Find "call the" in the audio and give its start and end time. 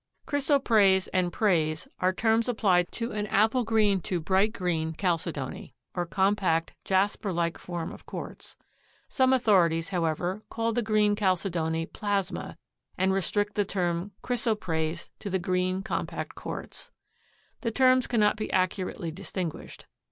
10.49-10.81